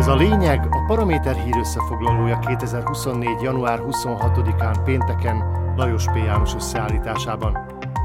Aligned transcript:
Ez 0.00 0.06
a 0.06 0.14
lényeg 0.14 0.66
a 0.70 0.84
Paraméter 0.86 1.36
hír 1.36 1.56
összefoglalója 1.56 2.38
2024. 2.38 3.40
január 3.42 3.80
26-án 3.82 4.80
pénteken 4.84 5.36
Lajos 5.76 6.04
P. 6.04 6.16
János 6.16 6.54
összeállításában. 6.54 7.54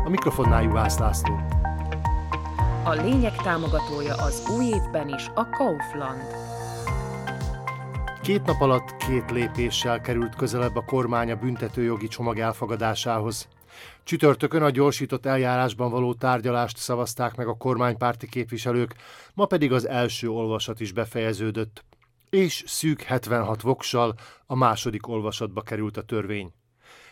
A 0.06 0.10
mikrofonnál 0.10 0.64
Juhász 0.64 0.98
László. 0.98 1.36
A 2.84 2.92
lényeg 2.94 3.36
támogatója 3.36 4.16
az 4.16 4.44
új 4.58 4.66
évben 4.66 5.10
is 5.10 5.32
a 5.34 5.50
Kaufland. 5.50 6.22
Két 8.22 8.46
nap 8.46 8.62
alatt 8.62 8.96
két 8.98 9.32
lépéssel 9.32 10.02
került 10.02 10.36
közelebb 10.36 10.76
a 10.76 10.86
kormány 10.86 11.32
a 11.32 11.36
büntetőjogi 11.36 12.08
csomag 12.08 12.40
elfogadásához. 12.40 13.48
Csütörtökön 14.04 14.62
a 14.62 14.70
gyorsított 14.70 15.26
eljárásban 15.26 15.92
való 15.92 16.14
tárgyalást 16.14 16.78
szavazták 16.78 17.36
meg 17.36 17.48
a 17.48 17.58
kormánypárti 17.58 18.28
képviselők, 18.28 18.96
ma 19.34 19.46
pedig 19.46 19.72
az 19.72 19.88
első 19.88 20.30
olvasat 20.30 20.80
is 20.80 20.92
befejeződött. 20.92 21.84
És 22.30 22.64
szűk 22.68 23.02
76 23.02 23.62
voksal 23.62 24.16
a 24.46 24.56
második 24.56 25.08
olvasatba 25.08 25.62
került 25.62 25.98
a 25.98 26.02
törvény. 26.02 26.54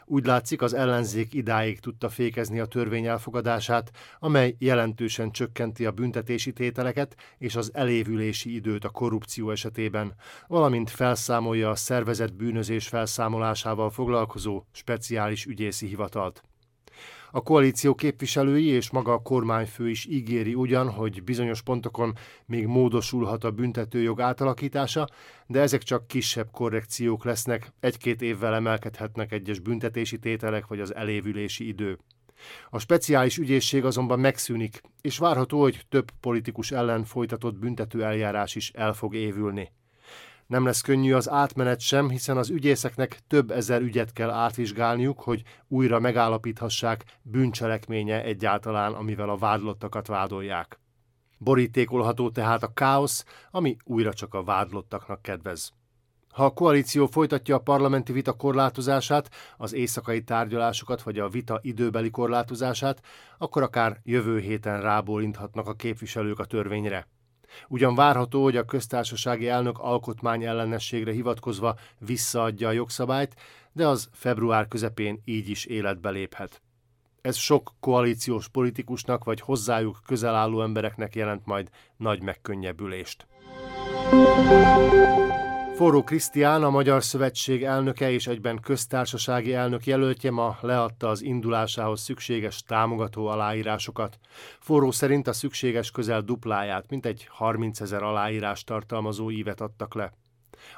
Úgy 0.05 0.25
látszik, 0.25 0.61
az 0.61 0.73
ellenzék 0.73 1.33
idáig 1.33 1.79
tudta 1.79 2.09
fékezni 2.09 2.59
a 2.59 2.65
törvény 2.65 3.05
elfogadását, 3.05 3.91
amely 4.19 4.55
jelentősen 4.59 5.31
csökkenti 5.31 5.85
a 5.85 5.91
büntetési 5.91 6.53
tételeket 6.53 7.15
és 7.37 7.55
az 7.55 7.71
elévülési 7.73 8.55
időt 8.55 8.85
a 8.85 8.89
korrupció 8.89 9.51
esetében, 9.51 10.15
valamint 10.47 10.89
felszámolja 10.89 11.69
a 11.69 11.75
szervezett 11.75 12.33
bűnözés 12.33 12.87
felszámolásával 12.87 13.89
foglalkozó 13.89 14.63
speciális 14.71 15.45
ügyészi 15.45 15.87
hivatalt. 15.87 16.43
A 17.31 17.41
koalíció 17.41 17.95
képviselői 17.95 18.65
és 18.65 18.89
maga 18.89 19.13
a 19.13 19.21
kormányfő 19.21 19.89
is 19.89 20.05
ígéri 20.05 20.53
ugyan, 20.53 20.89
hogy 20.89 21.23
bizonyos 21.23 21.61
pontokon 21.61 22.13
még 22.45 22.65
módosulhat 22.65 23.43
a 23.43 23.51
büntetőjog 23.51 24.21
átalakítása, 24.21 25.07
de 25.47 25.59
ezek 25.59 25.83
csak 25.83 26.07
kisebb 26.07 26.51
korrekciók 26.51 27.23
lesznek, 27.23 27.73
egy-két 27.79 28.21
évvel 28.21 28.53
emelkedhetnek 28.53 29.31
egyes 29.31 29.59
büntetési 29.59 30.19
tételek 30.19 30.67
vagy 30.67 30.79
az 30.79 30.95
elévülési 30.95 31.67
idő. 31.67 31.97
A 32.69 32.79
speciális 32.79 33.37
ügyészség 33.37 33.85
azonban 33.85 34.19
megszűnik, 34.19 34.81
és 35.01 35.17
várható, 35.17 35.61
hogy 35.61 35.85
több 35.89 36.11
politikus 36.19 36.71
ellen 36.71 37.03
folytatott 37.03 37.55
büntető 37.55 38.03
eljárás 38.03 38.55
is 38.55 38.71
el 38.71 38.93
fog 38.93 39.15
évülni. 39.15 39.71
Nem 40.47 40.65
lesz 40.65 40.81
könnyű 40.81 41.13
az 41.13 41.29
átmenet 41.29 41.79
sem, 41.79 42.09
hiszen 42.09 42.37
az 42.37 42.49
ügyészeknek 42.49 43.19
több 43.27 43.51
ezer 43.51 43.81
ügyet 43.81 44.13
kell 44.13 44.29
átvizsgálniuk, 44.29 45.21
hogy 45.21 45.43
újra 45.67 45.99
megállapíthassák 45.99 47.05
bűncselekménye 47.21 48.23
egyáltalán, 48.23 48.93
amivel 48.93 49.29
a 49.29 49.37
vádlottakat 49.37 50.07
vádolják. 50.07 50.79
Borítékolható 51.37 52.29
tehát 52.29 52.63
a 52.63 52.73
káosz, 52.73 53.25
ami 53.51 53.77
újra 53.83 54.13
csak 54.13 54.33
a 54.33 54.43
vádlottaknak 54.43 55.21
kedvez. 55.21 55.71
Ha 56.33 56.45
a 56.45 56.53
koalíció 56.53 57.05
folytatja 57.05 57.55
a 57.55 57.59
parlamenti 57.59 58.11
vita 58.11 58.33
korlátozását, 58.33 59.29
az 59.57 59.73
éjszakai 59.73 60.23
tárgyalásokat 60.23 61.01
vagy 61.01 61.19
a 61.19 61.29
vita 61.29 61.59
időbeli 61.61 62.09
korlátozását, 62.09 63.01
akkor 63.37 63.61
akár 63.61 63.99
jövő 64.03 64.39
héten 64.39 64.81
rábólinthatnak 64.81 65.67
a 65.67 65.73
képviselők 65.73 66.39
a 66.39 66.45
törvényre. 66.45 67.07
Ugyan 67.67 67.95
várható, 67.95 68.43
hogy 68.43 68.57
a 68.57 68.65
köztársasági 68.65 69.47
elnök 69.47 69.79
alkotmány 69.79 70.43
ellenességre 70.43 71.11
hivatkozva 71.11 71.75
visszaadja 71.99 72.67
a 72.67 72.71
jogszabályt, 72.71 73.35
de 73.71 73.87
az 73.87 74.09
február 74.11 74.67
közepén 74.67 75.21
így 75.25 75.49
is 75.49 75.65
életbe 75.65 76.09
léphet. 76.09 76.61
Ez 77.21 77.35
sok 77.35 77.73
koalíciós 77.79 78.47
politikusnak 78.49 79.23
vagy 79.23 79.41
hozzájuk 79.41 79.99
közel 80.05 80.35
álló 80.35 80.61
embereknek 80.61 81.15
jelent 81.15 81.45
majd 81.45 81.69
nagy 81.97 82.21
megkönnyebbülést. 82.21 83.27
Forró 85.75 86.03
Krisztián, 86.03 86.63
a 86.63 86.69
Magyar 86.69 87.03
Szövetség 87.03 87.63
elnöke 87.63 88.11
és 88.11 88.27
egyben 88.27 88.59
köztársasági 88.59 89.53
elnök 89.53 89.85
jelöltje 89.85 90.31
ma 90.31 90.57
leadta 90.61 91.09
az 91.09 91.21
indulásához 91.21 92.01
szükséges 92.01 92.63
támogató 92.63 93.27
aláírásokat. 93.27 94.17
Forró 94.59 94.91
szerint 94.91 95.27
a 95.27 95.33
szükséges 95.33 95.91
közel 95.91 96.21
dupláját, 96.21 96.89
mint 96.89 97.05
egy 97.05 97.27
30 97.29 97.79
ezer 97.79 98.03
aláírás 98.03 98.63
tartalmazó 98.63 99.31
ívet 99.31 99.61
adtak 99.61 99.93
le. 99.93 100.13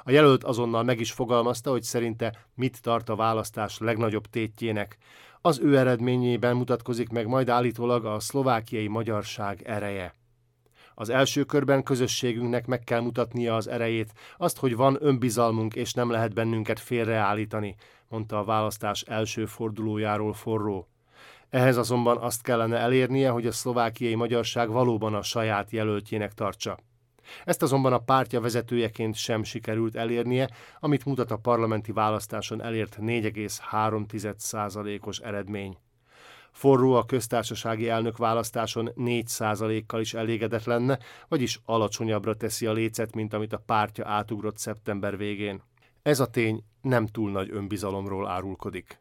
A 0.04 0.10
jelölt 0.10 0.44
azonnal 0.44 0.82
meg 0.82 1.00
is 1.00 1.12
fogalmazta, 1.12 1.70
hogy 1.70 1.82
szerinte 1.82 2.46
mit 2.54 2.82
tart 2.82 3.08
a 3.08 3.16
választás 3.16 3.78
legnagyobb 3.78 4.26
tétjének. 4.26 4.98
Az 5.40 5.58
ő 5.58 5.78
eredményében 5.78 6.56
mutatkozik 6.56 7.08
meg 7.08 7.26
majd 7.26 7.48
állítólag 7.48 8.04
a 8.04 8.20
szlovákiai 8.20 8.86
magyarság 8.86 9.62
ereje. 9.64 10.14
Az 10.98 11.08
első 11.08 11.44
körben 11.44 11.82
közösségünknek 11.82 12.66
meg 12.66 12.84
kell 12.84 13.00
mutatnia 13.00 13.56
az 13.56 13.68
erejét, 13.68 14.12
azt, 14.36 14.58
hogy 14.58 14.76
van 14.76 14.96
önbizalmunk 15.00 15.74
és 15.74 15.92
nem 15.92 16.10
lehet 16.10 16.34
bennünket 16.34 16.80
félreállítani, 16.80 17.74
mondta 18.08 18.38
a 18.38 18.44
választás 18.44 19.02
első 19.02 19.46
fordulójáról 19.46 20.32
forró. 20.32 20.88
Ehhez 21.50 21.76
azonban 21.76 22.16
azt 22.16 22.42
kellene 22.42 22.76
elérnie, 22.76 23.30
hogy 23.30 23.46
a 23.46 23.52
szlovákiai 23.52 24.14
magyarság 24.14 24.68
valóban 24.68 25.14
a 25.14 25.22
saját 25.22 25.70
jelöltjének 25.70 26.32
tartsa. 26.32 26.78
Ezt 27.44 27.62
azonban 27.62 27.92
a 27.92 27.98
pártja 27.98 28.40
vezetőjeként 28.40 29.14
sem 29.14 29.42
sikerült 29.42 29.96
elérnie, 29.96 30.50
amit 30.80 31.04
mutat 31.04 31.30
a 31.30 31.36
parlamenti 31.36 31.92
választáson 31.92 32.62
elért 32.62 32.96
4,3%-os 33.00 35.18
eredmény. 35.18 35.76
Forró 36.56 36.94
a 36.94 37.04
köztársasági 37.04 37.88
elnök 37.88 38.16
választáson 38.16 38.90
4%-kal 38.96 40.00
is 40.00 40.14
elégedett 40.14 40.64
lenne, 40.64 40.98
vagyis 41.28 41.60
alacsonyabbra 41.64 42.34
teszi 42.34 42.66
a 42.66 42.72
lécet, 42.72 43.14
mint 43.14 43.32
amit 43.32 43.52
a 43.52 43.62
pártja 43.66 44.06
átugrott 44.06 44.58
szeptember 44.58 45.16
végén. 45.16 45.62
Ez 46.02 46.20
a 46.20 46.26
tény 46.26 46.64
nem 46.82 47.06
túl 47.06 47.30
nagy 47.30 47.50
önbizalomról 47.52 48.28
árulkodik. 48.28 48.98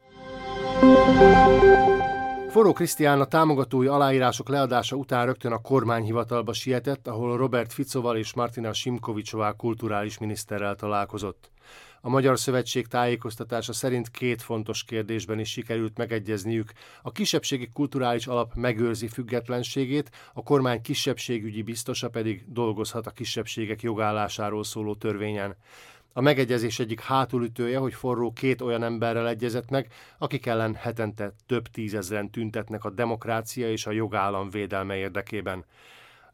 Forró 2.49 2.73
Krisztián 2.73 3.21
a 3.21 3.25
támogatói 3.25 3.87
aláírások 3.87 4.49
leadása 4.49 4.95
után 4.95 5.25
rögtön 5.25 5.51
a 5.51 5.61
kormányhivatalba 5.61 6.53
sietett, 6.53 7.07
ahol 7.07 7.37
Robert 7.37 7.73
Ficoval 7.73 8.17
és 8.17 8.33
Martina 8.33 8.73
Simkovicsová 8.73 9.51
kulturális 9.51 10.17
miniszterrel 10.17 10.75
találkozott. 10.75 11.51
A 12.05 12.09
Magyar 12.09 12.39
Szövetség 12.39 12.87
tájékoztatása 12.87 13.73
szerint 13.73 14.11
két 14.11 14.41
fontos 14.41 14.83
kérdésben 14.83 15.39
is 15.39 15.49
sikerült 15.49 15.97
megegyezniük. 15.97 16.71
A 17.01 17.11
kisebbségi 17.11 17.69
kulturális 17.73 18.27
alap 18.27 18.53
megőrzi 18.53 19.07
függetlenségét, 19.07 20.11
a 20.33 20.43
kormány 20.43 20.81
kisebbségügyi 20.81 21.61
biztosa 21.61 22.09
pedig 22.09 22.43
dolgozhat 22.47 23.07
a 23.07 23.11
kisebbségek 23.11 23.81
jogállásáról 23.81 24.63
szóló 24.63 24.95
törvényen. 24.95 25.55
A 26.13 26.21
megegyezés 26.21 26.79
egyik 26.79 26.99
hátulütője, 26.99 27.77
hogy 27.77 27.93
forró 27.93 28.33
két 28.33 28.61
olyan 28.61 28.83
emberrel 28.83 29.27
egyezett 29.27 29.69
meg, 29.69 29.91
akik 30.17 30.45
ellen 30.45 30.75
hetente 30.75 31.33
több 31.45 31.67
tízezren 31.67 32.29
tüntetnek 32.31 32.83
a 32.83 32.89
demokrácia 32.89 33.71
és 33.71 33.85
a 33.85 33.91
jogállam 33.91 34.49
védelme 34.49 34.95
érdekében. 34.95 35.65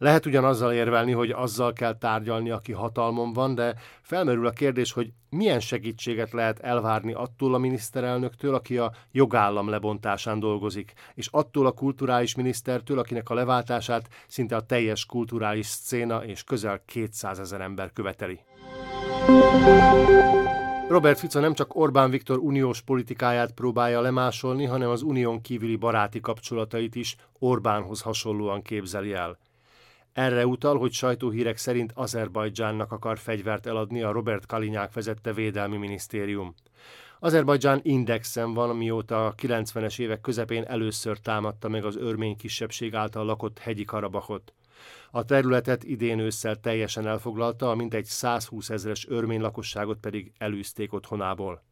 Lehet 0.02 0.26
ugyanazzal 0.26 0.74
érvelni, 0.74 1.12
hogy 1.12 1.30
azzal 1.30 1.74
kell 1.74 1.98
tárgyalni, 1.98 2.50
aki 2.50 2.72
hatalmon 2.72 3.34
van, 3.34 3.56
de 3.56 3.76
felmerül 4.02 4.48
a 4.48 4.52
kérdés, 4.52 4.92
hogy 4.92 5.12
milyen 5.30 5.60
segítséget 5.60 6.32
lehet 6.32 6.60
elvárni 6.60 7.14
attól 7.14 7.54
a 7.54 7.58
miniszterelnöktől, 7.58 8.54
aki 8.56 8.78
a 8.78 8.92
jogállam 9.12 9.70
lebontásán 9.70 10.40
dolgozik, 10.40 10.94
és 11.16 11.28
attól 11.32 11.66
a 11.66 11.72
kulturális 11.72 12.36
minisztertől, 12.36 13.00
akinek 13.00 13.30
a 13.30 13.34
leváltását 13.34 14.08
szinte 14.28 14.56
a 14.56 14.66
teljes 14.66 15.06
kulturális 15.06 15.66
szcéna 15.66 16.26
és 16.26 16.44
közel 16.44 16.82
200 16.86 17.40
ezer 17.40 17.62
ember 17.62 17.92
követeli. 17.94 18.40
Robert 20.88 21.20
Fico 21.20 21.40
nem 21.40 21.54
csak 21.54 21.76
Orbán 21.76 22.10
Viktor 22.10 22.38
uniós 22.38 22.82
politikáját 22.82 23.52
próbálja 23.52 24.02
lemásolni, 24.02 24.66
hanem 24.66 24.90
az 24.90 25.02
unión 25.02 25.42
kívüli 25.42 25.76
baráti 25.76 26.20
kapcsolatait 26.20 26.96
is 26.96 27.16
Orbánhoz 27.40 28.02
hasonlóan 28.02 28.62
képzeli 28.62 29.14
el. 29.14 29.38
Erre 30.14 30.46
utal, 30.46 30.78
hogy 30.78 30.92
sajtóhírek 30.92 31.58
szerint 31.58 31.92
Azerbajdzsánnak 31.96 32.92
akar 32.92 33.18
fegyvert 33.18 33.66
eladni 33.66 34.02
a 34.02 34.12
Robert 34.12 34.46
Kalinyák 34.46 34.94
vezette 34.94 35.34
védelmi 35.34 35.78
minisztérium. 35.78 36.56
Azerbajdzsán 37.20 37.80
indexen 37.84 38.54
van, 38.54 38.76
mióta 38.76 39.26
a 39.26 39.36
90-es 39.36 40.00
évek 40.00 40.22
közepén 40.22 40.64
először 40.64 41.20
támadta 41.20 41.70
meg 41.70 41.86
az 41.86 41.96
örmény 41.96 42.36
kisebbség 42.36 42.96
által 42.96 43.26
lakott 43.26 43.60
hegyi 43.60 43.84
Karabakot. 43.84 44.54
A 45.12 45.26
területet 45.26 45.84
idén 45.84 46.20
ősszel 46.20 46.56
teljesen 46.56 47.08
elfoglalta, 47.08 47.70
a 47.70 47.76
mintegy 47.76 48.06
120 48.06 48.70
ezeres 48.70 49.08
örmény 49.08 49.42
lakosságot 49.42 50.00
pedig 50.00 50.32
elűzték 50.38 50.94
otthonából. 50.94 51.64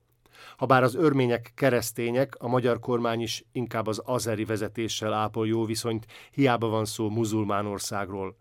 Habár 0.57 0.83
az 0.83 0.95
örmények 0.95 1.51
keresztények, 1.55 2.35
a 2.39 2.47
magyar 2.47 2.79
kormány 2.79 3.21
is 3.21 3.43
inkább 3.51 3.87
az 3.87 4.01
azeri 4.05 4.45
vezetéssel 4.45 5.13
ápol 5.13 5.47
jó 5.47 5.65
viszonyt, 5.65 6.05
hiába 6.31 6.67
van 6.67 6.85
szó 6.85 7.09
muzulmán 7.09 7.65
országról. 7.65 8.35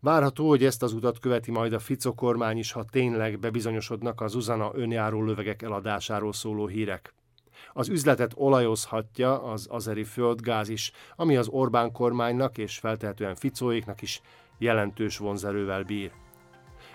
Várható, 0.00 0.48
hogy 0.48 0.64
ezt 0.64 0.82
az 0.82 0.92
utat 0.92 1.18
követi 1.18 1.50
majd 1.50 1.72
a 1.72 1.78
Fico 1.78 2.14
kormány 2.14 2.58
is, 2.58 2.72
ha 2.72 2.84
tényleg 2.84 3.38
bebizonyosodnak 3.38 4.20
az 4.20 4.34
Uzana 4.34 4.70
önjáró 4.74 5.22
lövegek 5.22 5.62
eladásáról 5.62 6.32
szóló 6.32 6.66
hírek. 6.66 7.14
Az 7.72 7.88
üzletet 7.88 8.32
olajozhatja 8.36 9.42
az 9.42 9.66
azeri 9.70 10.04
földgáz 10.04 10.68
is, 10.68 10.92
ami 11.16 11.36
az 11.36 11.48
Orbán 11.48 11.92
kormánynak 11.92 12.58
és 12.58 12.78
feltehetően 12.78 13.34
Ficóéknak 13.34 14.02
is 14.02 14.20
jelentős 14.58 15.18
vonzerővel 15.18 15.82
bír. 15.82 16.12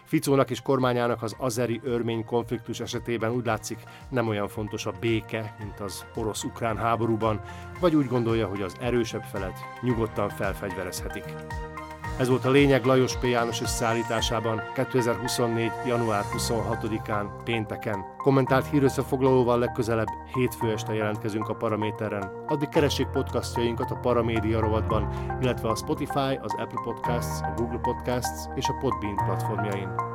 Ficónak 0.10 0.50
és 0.50 0.62
kormányának 0.62 1.24
az 1.24 1.36
azeri 1.38 1.80
örmény 1.84 2.26
konfliktus 2.26 2.80
esetében 2.80 3.32
úgy 3.32 3.46
látszik 3.46 3.78
nem 4.10 4.28
olyan 4.28 4.48
fontos 4.48 4.86
a 4.86 4.94
béke, 5.00 5.56
mint 5.60 5.80
az 5.80 6.06
orosz-ukrán 6.16 6.78
háborúban, 6.78 7.42
vagy 7.80 7.96
úgy 7.96 8.08
gondolja, 8.08 8.48
hogy 8.48 8.62
az 8.62 8.76
erősebb 8.80 9.24
felet 9.24 9.58
nyugodtan 9.82 10.30
felfegyverezhetik. 10.30 11.24
Ez 12.20 12.30
volt 12.30 12.46
a 12.46 12.50
lényeg 12.50 12.86
Lajos 12.86 13.18
P. 13.18 13.24
János 13.24 13.62
összeállításában 13.62 14.62
2024. 14.74 15.72
január 15.86 16.24
26-án, 16.38 17.26
pénteken. 17.44 18.06
Kommentált 18.18 18.70
hírösszefoglalóval 18.70 19.60
legközelebb 19.60 20.08
hétfő 20.34 20.72
este 20.72 20.94
jelentkezünk 20.94 21.50
a 21.50 21.56
Paraméteren. 21.56 22.32
Addig 22.48 22.70
keressék 22.70 23.08
podcastjainkat 23.08 23.92
a 23.92 24.00
Paramédia 24.00 24.60
rovatban, 24.60 25.10
illetve 25.42 25.70
a 25.70 25.76
Spotify, 25.76 26.40
az 26.42 26.54
Apple 26.58 26.82
Podcasts, 26.84 27.42
a 27.42 27.54
Google 27.56 27.80
Podcasts 27.80 28.48
és 28.56 28.68
a 28.68 28.78
Podbean 28.80 29.16
platformjain. 29.16 30.09